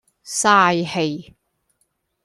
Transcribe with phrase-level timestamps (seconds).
[0.25, 1.35] 嘥氣